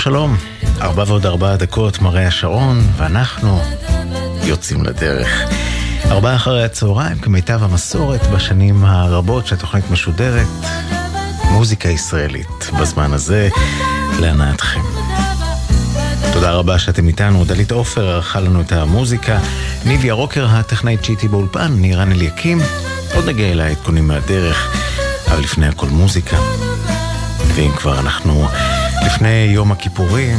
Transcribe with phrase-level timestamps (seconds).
[0.00, 0.36] שלום
[0.80, 3.60] ארבע ועוד ארבע דקות מראה השעון, ואנחנו
[4.44, 5.28] יוצאים לדרך.
[6.10, 10.46] ארבעה אחרי הצהריים, כמיטב המסורת בשנים הרבות שהתוכנית משודרת,
[11.50, 13.48] מוזיקה ישראלית בזמן הזה,
[14.20, 14.80] להנאתכם.
[16.32, 19.38] תודה רבה שאתם איתנו, דלית עופר ערכה לנו את המוזיקה,
[19.84, 22.60] ניביה רוקר הטכנאית שהייתי באולפן, נירן אליקים,
[23.14, 24.76] עוד נגיע אל העדכונים מהדרך,
[25.30, 26.36] אבל לפני הכל מוזיקה.
[27.54, 28.48] ואם כבר אנחנו
[29.06, 30.36] לפני יום הכיפורים,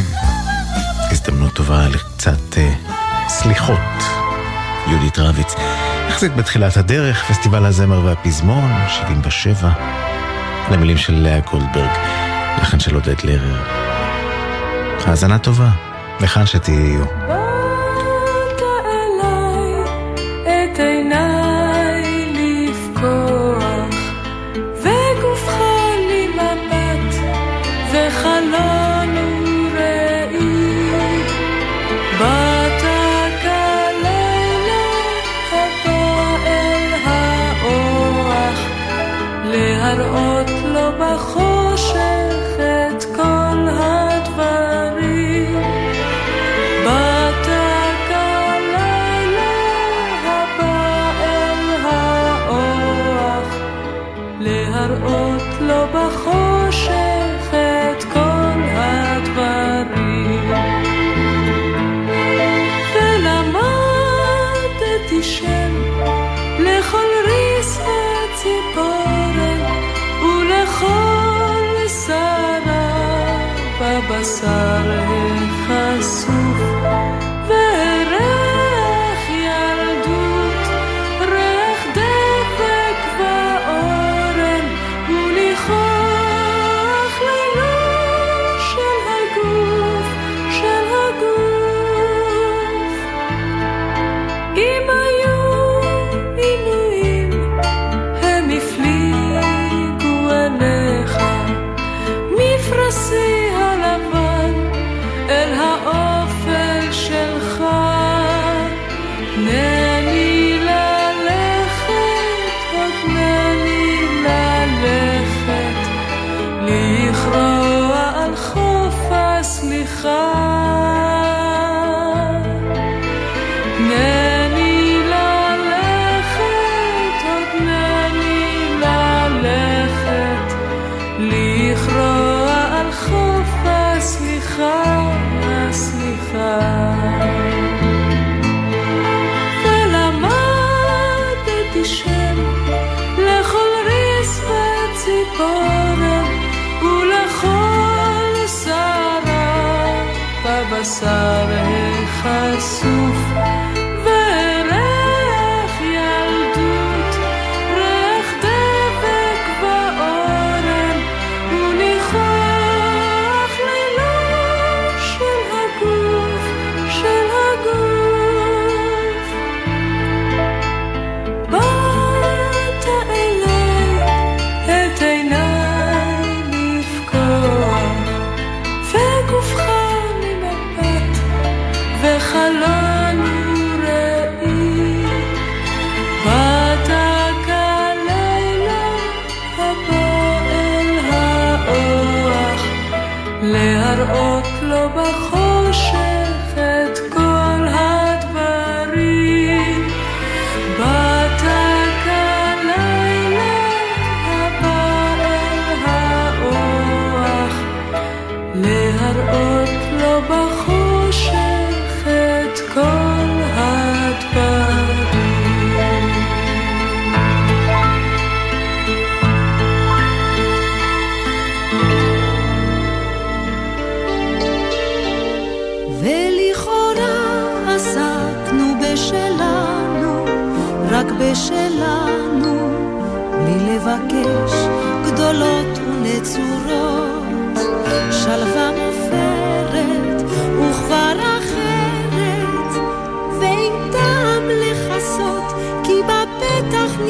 [1.11, 2.73] הזדמנות טובה לקצת אה,
[3.27, 3.79] סליחות.
[4.87, 5.55] יהודית רביץ,
[6.09, 9.71] יחסית בתחילת הדרך, פסטיבל הזמר והפזמון, 77,
[10.71, 11.89] למילים של לאה גולדברג,
[12.61, 13.61] לחן של עודד לרר.
[15.05, 15.69] האזנה טובה,
[16.19, 17.40] לכאן שתהיו.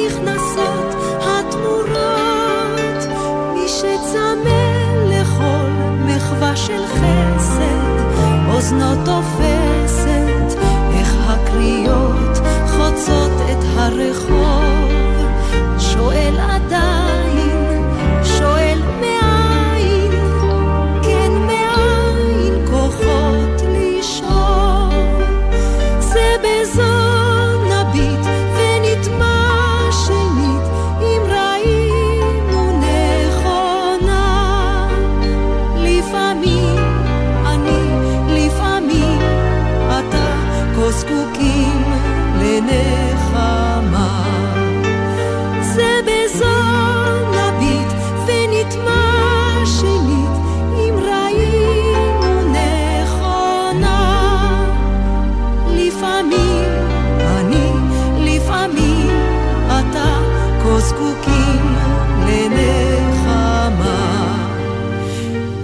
[0.06, 1.98] נכנסות התמורות,
[3.54, 4.62] מי שצמא
[5.08, 5.68] לכל
[6.06, 7.92] מחווה של חסד,
[8.48, 10.60] אוזנו תופסת,
[10.98, 14.41] איך הקריאות חוצות את הרחוב.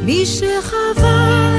[0.08, 1.57] מי שחווה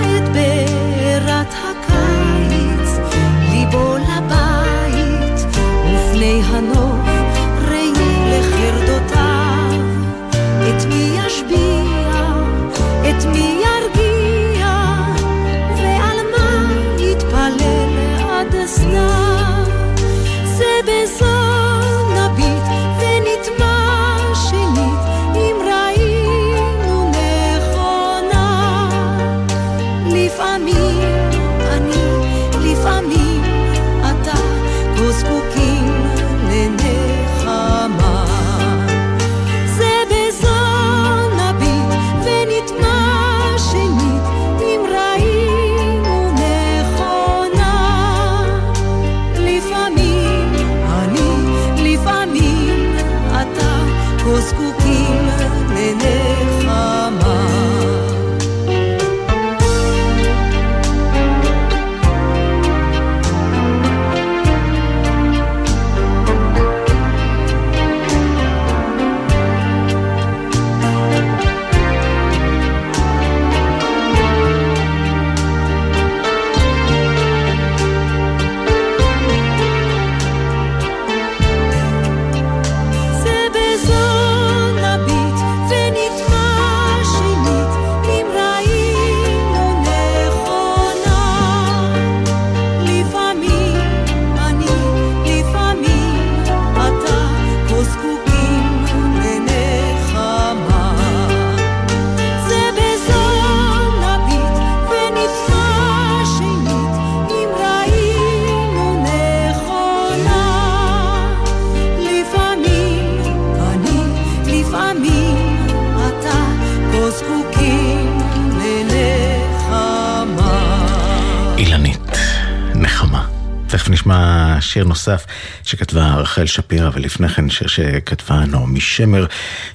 [124.70, 125.26] שיר נוסף
[125.64, 129.26] שכתבה רחל שפירא, ולפני כן שיר שכתבה נעמי שמר,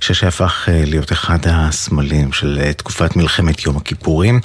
[0.00, 4.40] שיר שהפך אה, להיות אחד הסמלים של אה, תקופת מלחמת יום הכיפורים.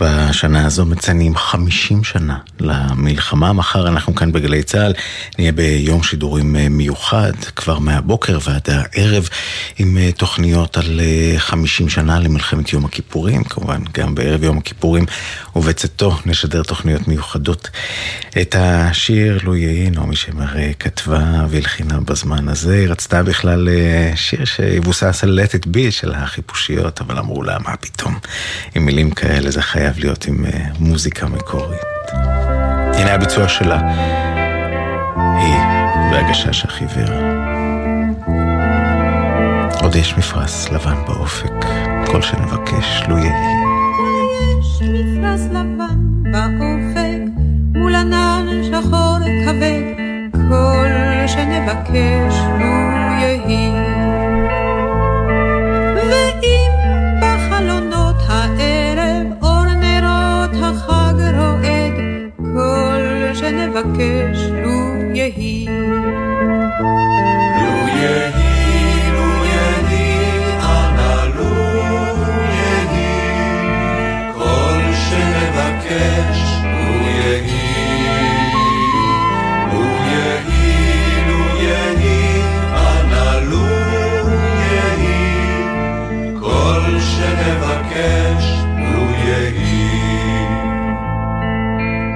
[0.00, 3.52] בשנה הזו מציינים 50 שנה למלחמה.
[3.52, 4.92] מחר אנחנו כאן בגלי צה"ל
[5.38, 9.28] נהיה ביום שידורים אה, מיוחד, כבר מהבוקר ועד הערב,
[9.78, 11.00] עם אה, תוכניות על
[11.38, 13.44] 50 אה, שנה למלחמת יום הכיפורים.
[13.44, 15.04] כמובן, גם בערב יום הכיפורים
[15.56, 17.70] ובצאתו נשדר תוכניות מיוחדות.
[18.40, 22.74] את השיר לו יהי נעמי שמר כתבה והלחינה בזמן הזה.
[22.74, 23.68] היא רצתה בכלל
[24.14, 28.18] שיר שיבוסס על let it be של החיפושיות, אבל אמרו לה, מה פתאום,
[28.74, 29.85] עם מילים כאלה זה חייב.
[29.86, 30.48] חייב להיות עם uh,
[30.80, 31.80] מוזיקה מקורית.
[32.94, 33.80] הנה הביצוע שלה,
[35.16, 35.54] היא
[36.12, 37.14] והגשש החיוור.
[39.82, 41.52] עוד יש מפרש לבן באופק,
[42.06, 43.54] כל שנבקש לו יהי.
[44.60, 47.20] יש מפרש לבן באופק,
[47.74, 49.82] מול ענן שחור כבד,
[50.48, 50.88] כל
[51.26, 52.66] שנבקש לו
[53.20, 53.85] יהי.
[63.76, 65.66] מבקש לו יהי.
[67.60, 68.45] לו יהי,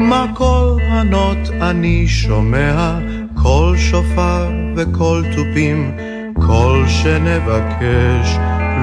[0.01, 2.99] מקום ענות אני שומע
[3.43, 5.97] קול שופר וקול תופים,
[6.35, 8.39] כל שנבקש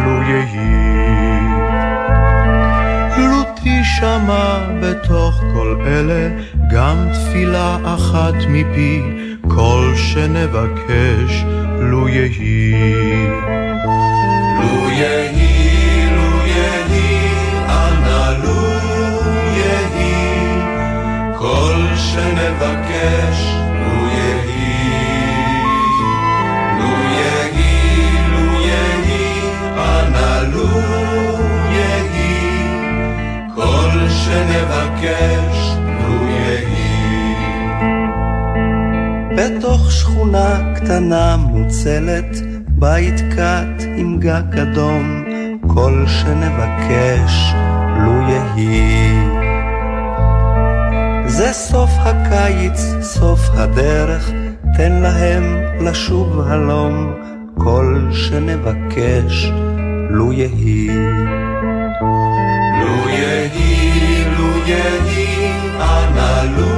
[0.06, 0.78] לו יהי.
[3.18, 6.30] לו תשמע בתוך כל אלה
[6.72, 9.02] גם תפילה אחת מפי,
[9.48, 11.44] כל שנבקש
[11.80, 13.47] לו יהי.
[34.27, 37.36] שנבקש, לו יהי.
[39.38, 45.24] בתוך שכונה קטנה מוצלת, בית קט עם גג אדום,
[45.67, 47.53] כל שנבקש,
[47.98, 49.13] לו יהי.
[51.27, 54.31] זה סוף הקיץ, סוף הדרך,
[54.77, 55.43] תן להם
[55.81, 57.13] לשוב הלום,
[57.57, 59.51] כל שנבקש,
[60.10, 61.37] לו יהי.
[64.68, 65.52] יהי,
[66.58, 66.78] לו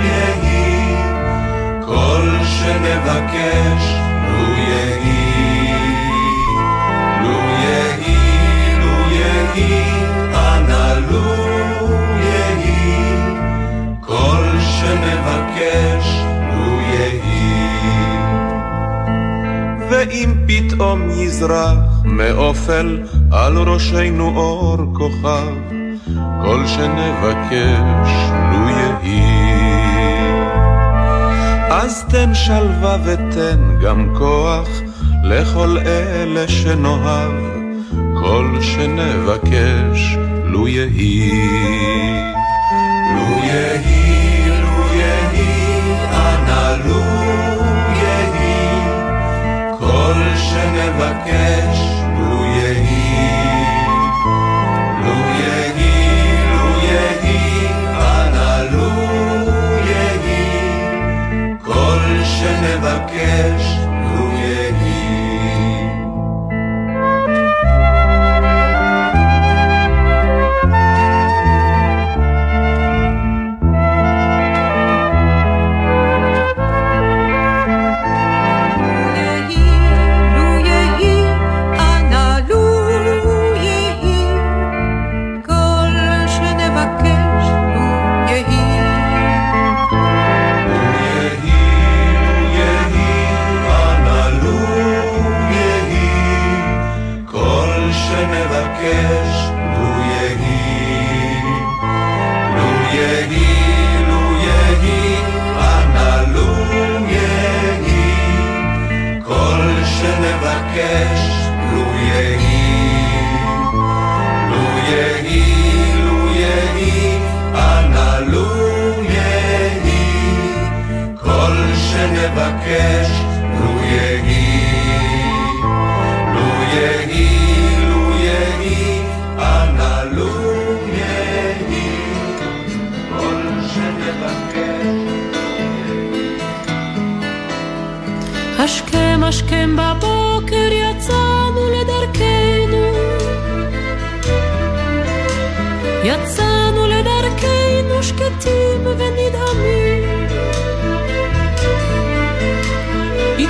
[0.00, 0.96] יהי, יהי,
[1.84, 3.84] כל שנבקש,
[4.28, 5.72] לו יהי.
[7.22, 8.16] לו יהי,
[8.80, 9.84] לו יהי,
[10.34, 11.34] אנא לו
[14.60, 16.06] שנבקש,
[16.52, 17.54] לו יהי.
[19.90, 25.73] ואם פתאום יזרח מאופל על ראשנו אור כוכב,
[26.42, 28.10] כל שנבקש,
[28.52, 29.34] לו יהי.
[31.70, 34.68] אז תן שלווה ותן גם כוח
[35.24, 37.32] לכל אלה שנאהב,
[38.14, 41.30] כל שנבקש, לו יהי.
[43.16, 44.04] לו יהי
[44.94, 45.80] יהי,
[46.12, 47.00] אנא לו
[48.02, 48.80] יהי,
[49.78, 51.83] כל שנבקש
[63.16, 63.83] לו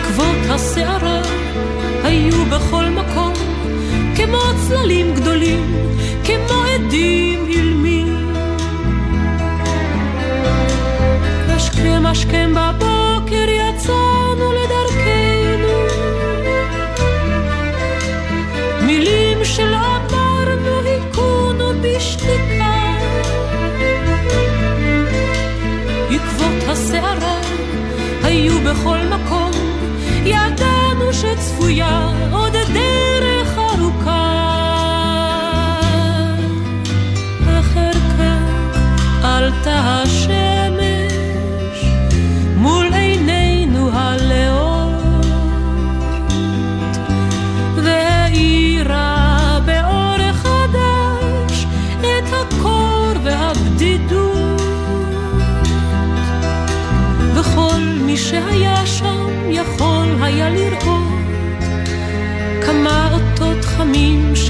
[0.05, 1.23] עקבות הסערה
[2.03, 3.33] היו בכל מקום
[4.17, 5.75] כמו צללים גדולים,
[6.25, 8.35] כמו עדים אילמים
[11.49, 12.74] השכם השכם בבוקר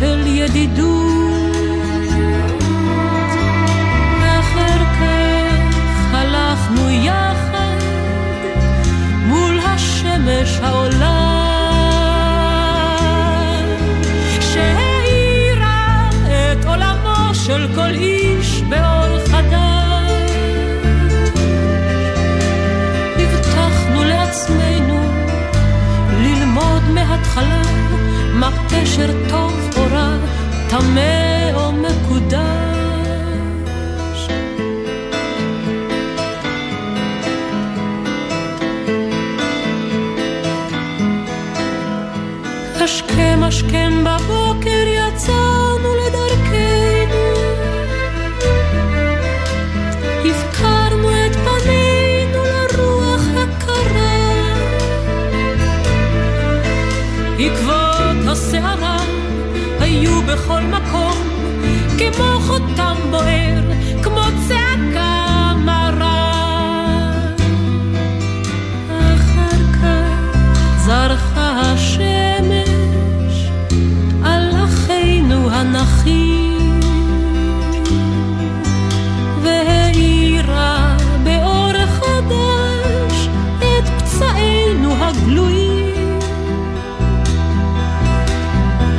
[0.05, 1.57] של ידידות.
[4.21, 7.79] ואחר כך הלכנו יחד
[9.27, 11.35] מול השמש העולה
[28.35, 29.44] מה פשר טוב
[30.93, 31.34] man
[62.17, 63.63] כמו חותם בוער,
[64.03, 66.31] כמו צעקה מרה.
[68.89, 70.39] אחר כך
[70.77, 73.49] זרחה השמש
[74.25, 76.81] על אחינו הנחים
[79.43, 83.29] והאירה באור חדש
[83.59, 86.19] את פצעינו הגלויים.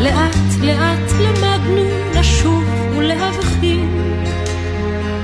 [0.01, 1.83] לאט לאט למדנו
[2.15, 4.23] לשוב ולהבחין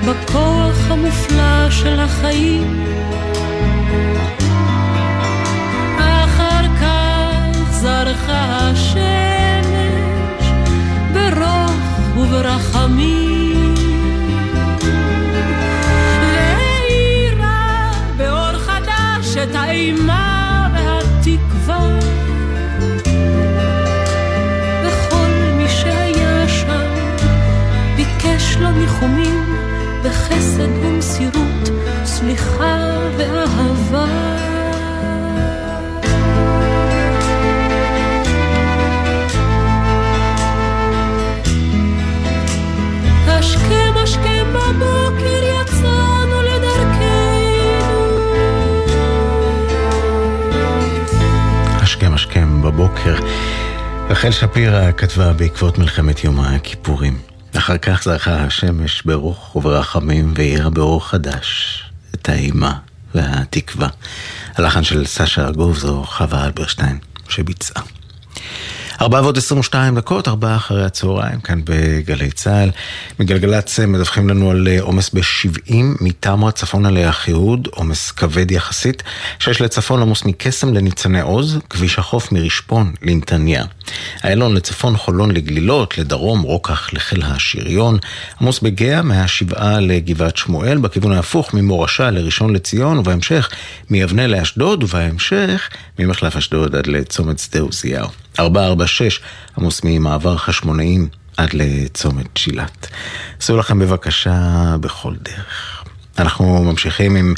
[0.05, 2.83] בכוח המופלא של החיים.
[5.97, 10.45] אחר כך זרחה השמש
[11.13, 13.31] ברוך וברחמים.
[19.43, 22.00] את האימה והתקווה
[28.81, 29.55] ניחומים
[30.03, 31.69] בחסד ומסירות,
[32.05, 34.05] סליחה ואהבה.
[43.27, 47.81] השכם השכם בבוקר יצאנו לדרכנו
[51.81, 53.15] השכם השכם בבוקר.
[54.09, 57.30] רחל שפירא כתבה בעקבות מלחמת יום הכיפורים.
[57.61, 61.83] אחר כך זרחה השמש ברוך וברחמים והאירה באור חדש
[62.15, 62.73] את האימה
[63.15, 63.87] והתקווה.
[64.55, 67.83] הלחן של סשה ארגוב זו חווה אלברשטיין שביצעה.
[69.01, 72.69] ארבע ועוד עשרים ושתיים דקות, ארבעה אחרי הצהריים, כאן בגלי צה"ל.
[73.19, 79.03] מגלגלצ מדווחים לנו על אה, עומס ב-70 מתמרה צפונה לאחיהוד, עומס כבד יחסית.
[79.39, 83.63] שש לצפון עמוס מקסם לניצני עוז, כביש החוף מרשפון לנתניה.
[84.23, 87.97] איילון לצפון חולון לגלילות, לדרום רוקח לחיל השריון.
[88.41, 93.49] עמוס בגאה מהשבעה לגבעת שמואל, בכיוון ההפוך ממורשה לראשון לציון, ובהמשך
[93.89, 98.07] מיבנה לאשדוד, ובהמשך ממחלף אשדוד עד לצומת שדה עוזיהו.
[98.39, 98.90] 446
[99.57, 102.87] עמוס ממעבר חשמונאים עד לצומת שילת.
[103.39, 105.83] עשו לכם בבקשה בכל דרך.
[106.19, 107.33] אנחנו ממשיכים עם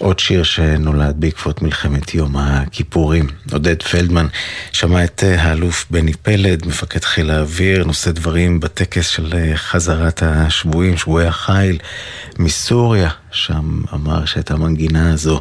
[0.00, 3.26] עוד שיר שנולד בעקבות מלחמת יום הכיפורים.
[3.52, 4.26] עודד פלדמן
[4.72, 11.26] שמע את האלוף בני פלד, מפקד חיל האוויר, נושא דברים בטקס של חזרת השבויים, שבויי
[11.26, 11.78] החיל
[12.38, 15.40] מסוריה, שם אמר שאת המנגינה הזו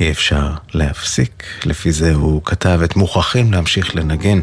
[0.00, 1.44] אי אפשר להפסיק.
[1.64, 4.40] לפי זה הוא כתב את מוכרחים להמשיך לנגן.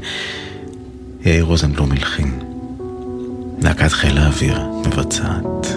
[1.26, 2.40] יאיר רוזנבלום הלחין.
[3.62, 5.68] להקת חיל האוויר מבצעת.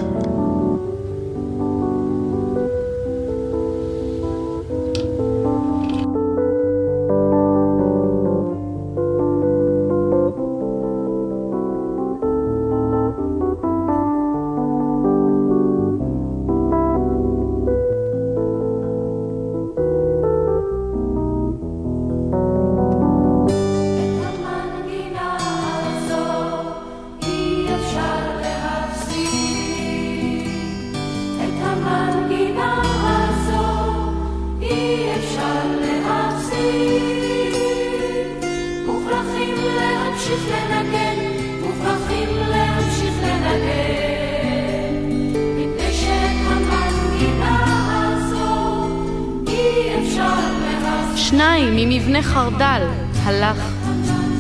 [52.61, 52.87] חרדל,
[53.25, 53.57] הלך.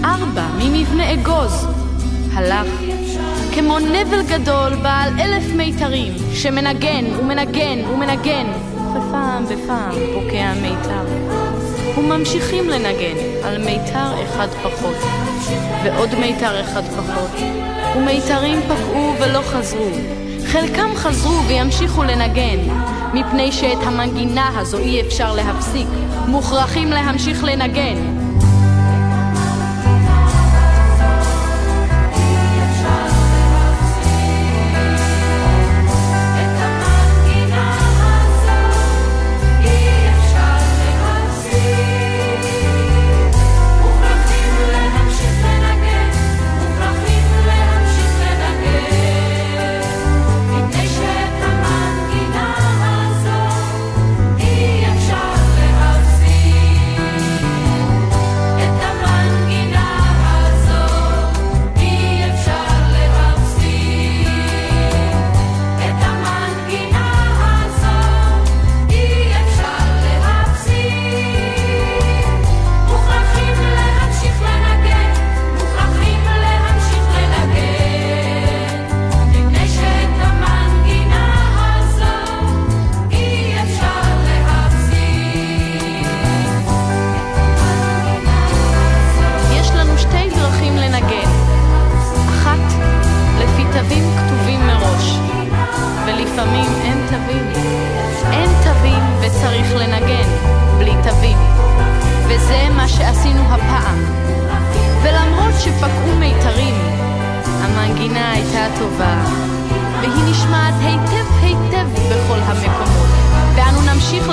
[0.05, 1.67] ארבע ממבנה אגוז,
[2.33, 2.67] הלך.
[3.55, 8.47] כמו נבל גדול בעל אלף מיתרים, שמנגן ומנגן ומנגן,
[8.91, 11.05] ופעם בפעם פוקע מיתר.
[11.99, 14.97] וממשיכים לנגן על מיתר אחד פחות,
[15.85, 17.31] ועוד מיתר אחד פחות,
[17.97, 19.91] ומיתרים פקעו ולא חזרו.
[20.47, 22.59] חלקם חזרו וימשיכו לנגן,
[23.15, 25.89] מפני שאת המנגינה הזו אי אפשר להפסיק,
[26.29, 28.20] מוכרחים להמשיך לנגן.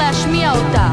[0.06, 0.92] להשמיע אותה.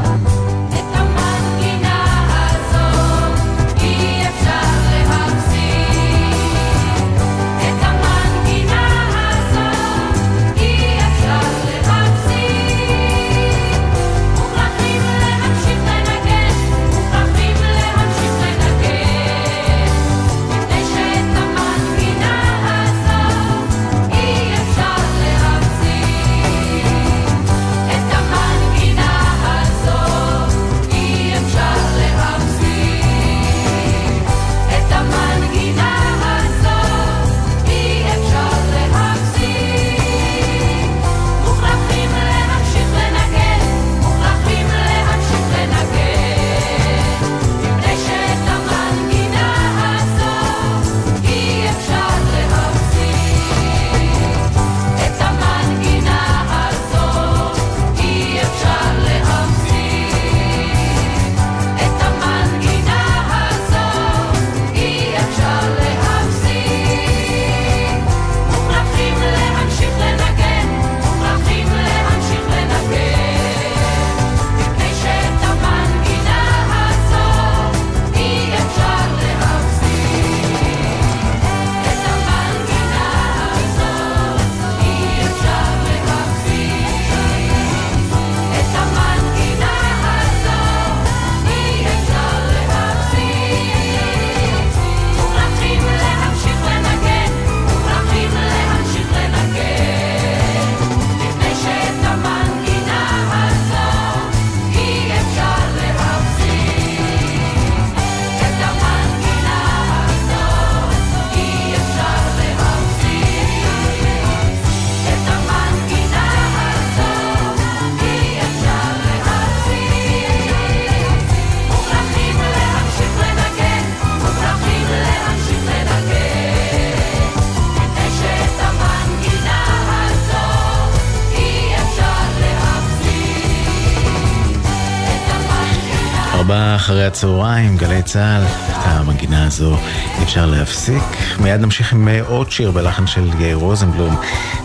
[137.05, 139.77] אחרי הצהריים, גלי צה"ל, את המנגינה הזו
[140.17, 141.03] אי אפשר להפסיק.
[141.39, 144.15] מיד נמשיך עם אה, עוד שיר בלחן של יאיר רוזנבלום,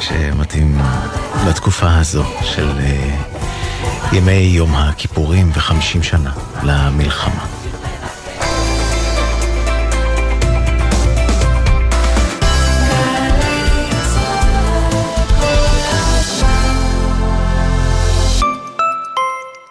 [0.00, 0.80] שמתאים
[1.48, 3.16] לתקופה הזו של אה,
[4.12, 7.59] ימי יום הכיפורים וחמישים שנה למלחמה.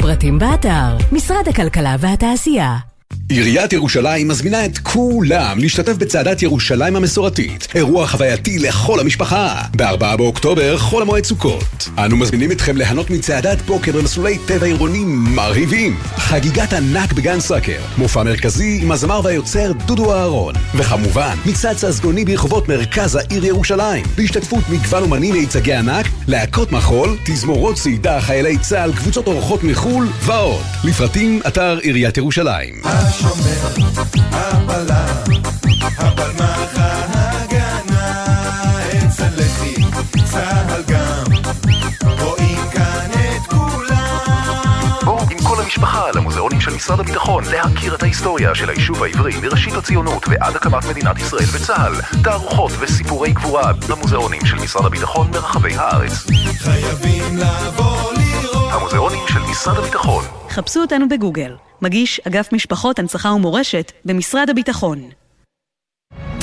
[0.00, 2.89] פרטים באתר, משרד הכלכלה והתעשייה.
[3.30, 9.62] עיריית ירושלים מזמינה את כולם להשתתף בצעדת ירושלים המסורתית, אירוע חווייתי לכל המשפחה.
[9.76, 11.88] ב-4 באוקטובר, חול המועד סוכות.
[11.98, 15.96] אנו מזמינים אתכם ליהנות מצעדת בוקר במסלולי טבע עירוניים מרהיבים.
[16.16, 20.54] חגיגת ענק בגן סאקר, מופע מרכזי עם הזמר והיוצר דודו אהרון.
[20.74, 27.76] וכמובן, מצעד ססגוני ברחובות מרכז העיר ירושלים, בהשתתפות מגוון אומנים מיצגי ענק, להקות מחול, תזמורות
[27.76, 30.64] צעידה, חיילי צה"ל, קבוצות אורחות מחו"ל ועוד.
[30.84, 32.74] לפרטים, אתר עיריית ירושלים.
[33.20, 33.86] השומר,
[34.32, 35.40] הבלם,
[35.98, 38.24] הבלמח ההגנה,
[38.88, 39.74] אצל לחי,
[40.24, 41.24] צהל גם,
[42.20, 44.90] רואים כאן את כולם.
[45.04, 49.74] בואו עם כל המשפחה למוזיאונים של משרד הביטחון להכיר את ההיסטוריה של היישוב העברי מראשית
[49.74, 52.22] הציונות ועד הקמת מדינת ישראל וצה"ל.
[52.24, 56.26] תערוכות וסיפורי גבורה במוזיאונים של משרד הביטחון ברחבי הארץ.
[56.58, 58.72] חייבים לבוא לראות.
[58.72, 60.24] המוזיאונים של משרד הביטחון.
[60.50, 61.69] חפשו אותנו בגוגל.
[61.82, 65.10] מגיש אגף משפחות, הנצחה ומורשת במשרד הביטחון.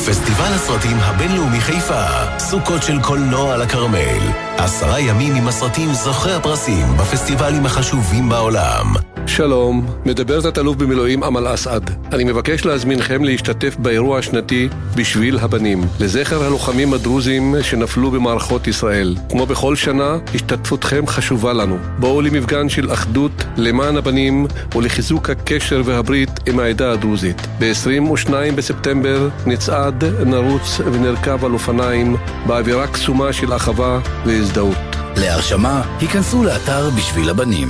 [0.06, 2.04] פסטיבל הסרטים הבינלאומי חיפה,
[2.40, 4.32] סוכות של קולנוע על הכרמל.
[4.58, 8.94] עשרה ימים עם הסרטים זוכי הפרסים בפסטיבלים החשובים בעולם.
[9.28, 11.92] שלום, מדבר תת-אלוף במילואים אמל אסעד.
[12.14, 19.16] אני מבקש להזמינכם להשתתף באירוע השנתי בשביל הבנים, לזכר הלוחמים הדרוזים שנפלו במערכות ישראל.
[19.30, 21.78] כמו בכל שנה, השתתפותכם חשובה לנו.
[22.00, 27.48] בואו למפגן של אחדות למען הבנים ולחיזוק הקשר והברית עם העדה הדרוזית.
[27.60, 29.87] ב-22 בספטמבר נצעד,
[30.26, 34.78] נרוץ ונרכב על אופניים באווירה קסומה של אחווה והזדהות.
[35.18, 37.70] להרשמה, היכנסו לאתר בשביל הבנים.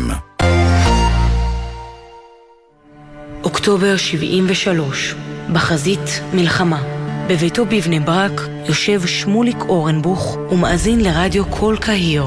[3.44, 5.16] אוקטובר 73,
[5.54, 6.82] בחזית מלחמה.
[7.28, 12.24] בביתו בבני ברק יושב שמוליק אורנבוך ומאזין לרדיו קול קהיר.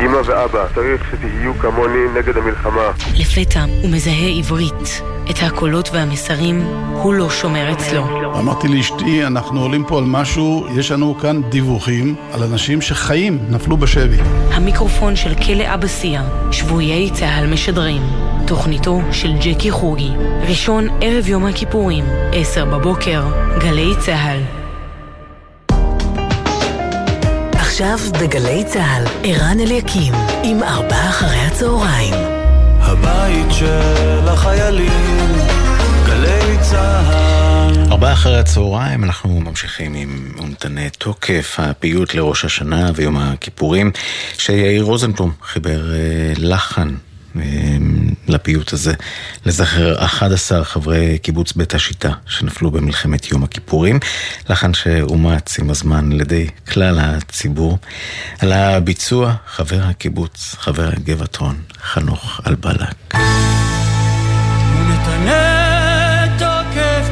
[0.00, 2.90] אמא ואבא, צריך שתהיו כמוני נגד המלחמה.
[3.14, 5.13] לפתע הוא מזהה עברית.
[5.30, 6.62] את הקולות והמסרים
[7.02, 8.04] הוא לא שומר אצלו.
[8.38, 13.76] אמרתי לאשתי, אנחנו עולים פה על משהו, יש לנו כאן דיווחים על אנשים שחיים, נפלו
[13.76, 14.16] בשבי.
[14.52, 18.02] המיקרופון של כלא אבסיה, שבויי צה"ל משדרים.
[18.46, 20.10] תוכניתו של ג'קי חוגי.
[20.48, 23.22] ראשון ערב יום הכיפורים, עשר בבוקר,
[23.58, 24.40] גלי צה"ל.
[27.52, 32.43] עכשיו בגלי צה"ל, ערן אליקים, עם ארבעה אחרי הצהריים.
[32.98, 35.32] הבית של החיילים,
[36.06, 37.92] גלי צה"ל.
[37.92, 43.90] ארבעה אחרי הצהריים אנחנו ממשיכים עם אומדני תוקף, הפיוט לראש השנה ויום הכיפורים,
[44.38, 46.94] שיאיר רוזנבלום חיבר אה, לחן
[47.36, 47.42] אה,
[48.28, 48.92] לפיוט הזה,
[49.46, 53.98] לזכר 11 חברי קיבוץ בית השיטה שנפלו במלחמת יום הכיפורים,
[54.50, 57.78] לחן שאומץ עם הזמן על ידי כלל הציבור.
[58.38, 63.14] על הביצוע חבר הקיבוץ, חבר גבעתרון, חנוך אלבלק.
[64.74, 67.08] ונתנה תוקף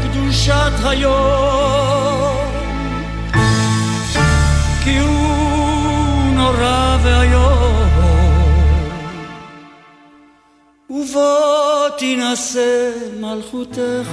[13.20, 14.10] מלכותך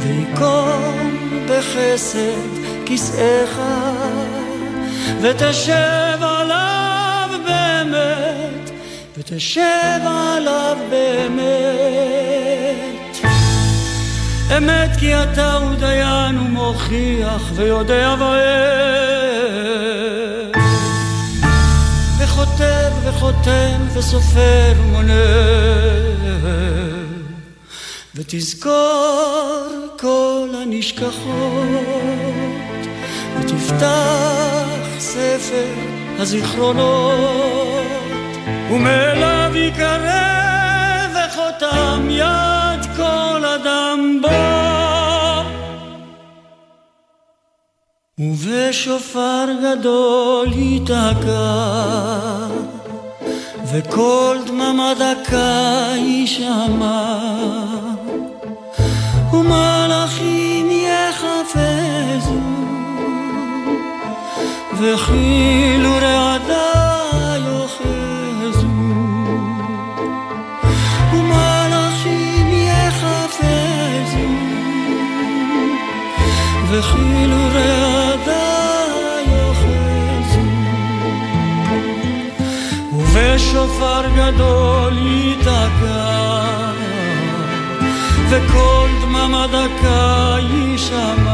[0.00, 1.16] ויקום
[1.48, 2.48] בחסד
[2.86, 3.60] כסאך
[5.22, 6.33] ותשב
[9.18, 12.24] ותשב עליו באמת.
[14.56, 18.64] אמת כי אתה הוא דיין ומוכיח ויודע ואל
[22.18, 25.24] וכותב וחותם וסופר ומונה.
[28.14, 31.24] ותזכור כל הנשכחות
[33.40, 34.64] ותפתח
[34.98, 35.74] ספר
[36.18, 37.83] הזיכרונות
[38.74, 44.28] ומאליו יקרב וחותם יד כל אדם בו.
[48.18, 51.66] ובשופר גדול ייתקע,
[53.72, 57.18] וקול דממה דקה יישמע,
[59.32, 62.40] ומלאכים יחפזו,
[64.78, 65.53] וכי
[83.84, 86.72] ובשופר גדול ייתקע,
[88.30, 91.33] וקול דממה דקה יישמע.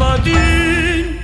[0.00, 1.16] בדין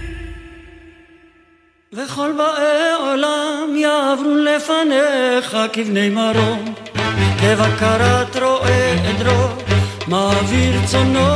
[1.93, 6.75] וכל באי עולם יעברו לפניך כבני מרום.
[7.41, 9.49] כבקרת רועה עדרו
[10.09, 11.35] מעביר צונו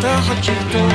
[0.00, 0.86] תחת שבטו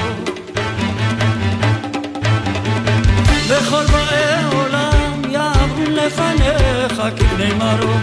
[3.47, 8.01] וכל באי עולם יעברו לפניך כבני מרום.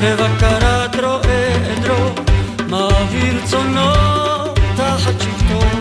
[0.00, 2.10] כבקרת רועה עדרו
[2.68, 3.92] מעביר צונו
[4.76, 5.77] תחת שבטו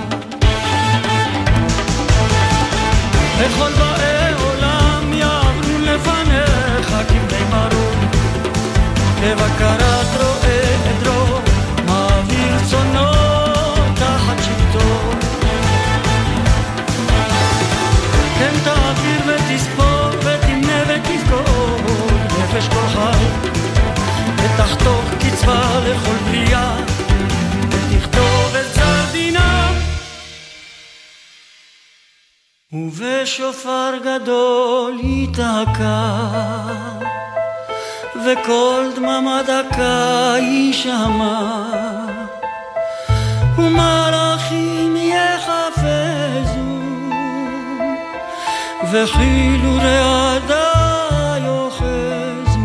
[3.57, 8.09] וכל באי עולם יעברו לפניך כבני מרום.
[9.21, 11.39] כבקרת רועה עדרו
[11.85, 13.11] מעביר צונו
[13.95, 15.11] תחת שבטו.
[18.39, 21.77] כן תעביר ותספור ותמנה ותבכור
[22.39, 23.25] נפש כל חי
[24.37, 26.86] ותחתוך קצבה לכל בריאה
[32.73, 36.07] ובשופר גדול ייתקע
[38.25, 41.63] וקול דממה דקה יישמע.
[43.57, 46.59] ומלאכים יחפזו
[48.91, 50.73] וכאילו רעדה
[51.37, 52.59] יאחזו.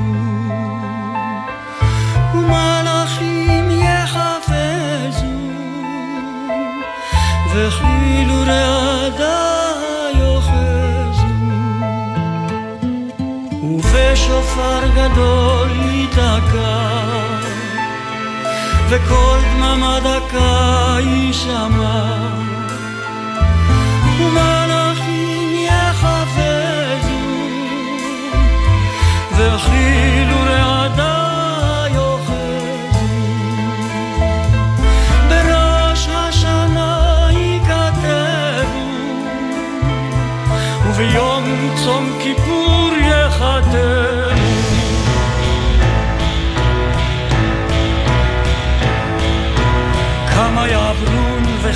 [2.34, 5.26] ומלאכים יחפזו
[7.54, 8.01] וכאילו
[14.22, 16.88] ובשופר גדול ייתקע
[18.88, 22.28] וקול דממה דקה יישמע.
[24.18, 27.22] ומלאכים יחפזו
[29.36, 30.71] וכאילו רעדה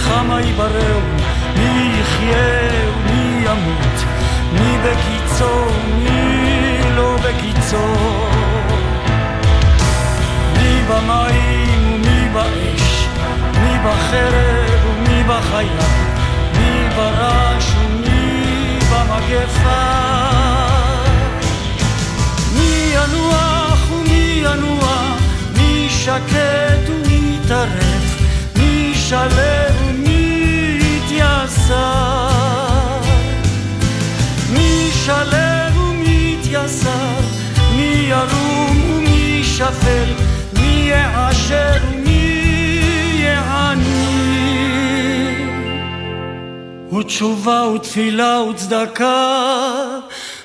[0.07, 1.01] וכמה יבראו,
[1.57, 4.05] מי יחיה ומי ימות,
[4.53, 7.95] מי בקיצו ומי לא בקיצו.
[10.57, 13.07] מי במים ומי באש,
[13.62, 15.87] מי בחרב ומי בחיה,
[16.59, 20.07] מי ברש ומי במגפה.
[22.55, 25.14] מי ינוח ומי ינוע,
[25.57, 28.23] מי שקט ומי טרף,
[28.57, 29.45] מי שלב
[39.57, 40.12] שפל,
[40.61, 44.07] מי יעשר ומי יעני.
[46.99, 49.45] ותשובה ותפילה וצדקה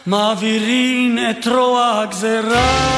[0.05, 2.91] מעבירין את רוע הגזרה.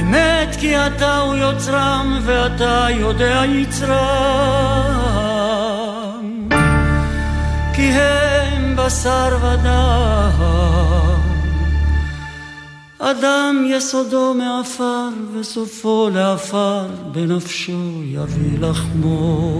[0.00, 3.96] אמת כי אתה הוא יוצרם ואתה יודע יצרם
[7.74, 10.75] כי הם בשר ודם
[13.10, 19.52] אדם יסודו מעפר וסופו לעפר בנפשו יביא לחמו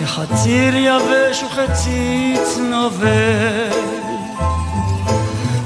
[0.00, 3.70] כחציר יבש וכציץ נובל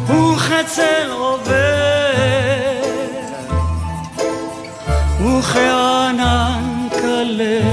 [0.07, 1.72] וכצל עובר
[5.20, 7.72] וכענן כלה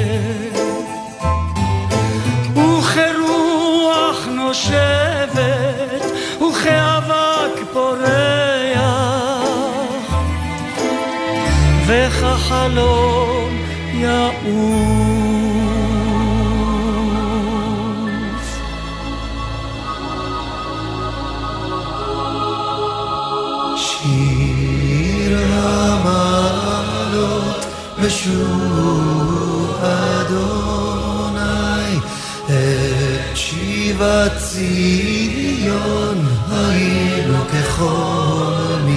[4.49, 6.05] נושבת
[6.41, 8.79] וכאבק פורח
[11.87, 13.49] וכחלום
[13.93, 15.09] יעוף.
[23.75, 27.19] שיר המעלות
[28.03, 28.58] בשוב
[33.99, 36.17] שיבת ציון
[36.51, 38.89] היינו כחולמים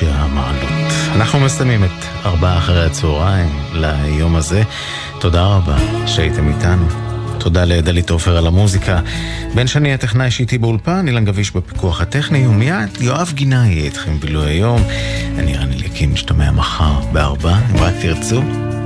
[0.00, 0.92] שיר המעלות.
[1.14, 4.62] אנחנו מסיימים את ארבעה אחרי הצהריים ליום הזה.
[5.18, 5.76] תודה רבה
[6.06, 6.86] שהייתם איתנו.
[7.38, 9.00] תודה לדלית עופר על המוזיקה.
[9.54, 14.50] בן שני הטכנאי שאיתי באולפן, אילן גביש בפיקוח הטכני, ומיד יואב גינה יהיה איתכם בילוי
[14.50, 14.82] היום.
[15.38, 18.42] אני רן אליקים, משתמע מחר בארבע, אם רק תרצו.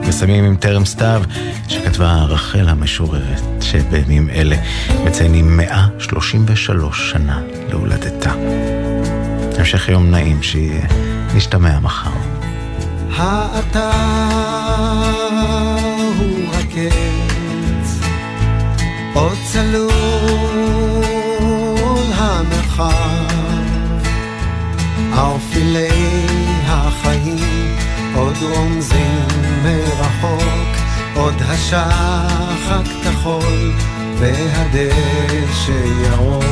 [0.08, 1.22] מסיימים עם טרם סתיו,
[1.68, 4.56] שכתבה רחל המשוררת, שבימים אלה
[5.04, 8.32] מציינים 133 שנה להולדתה.
[9.59, 10.86] המשך יום נעים שיהיה.
[11.34, 12.11] נשתמע מחר.
[28.14, 29.26] עוד רומזים
[29.62, 30.76] מרחוק,
[31.14, 33.72] עוד השחק כחול
[34.18, 35.72] והדשא
[36.05, 36.44] ירוק.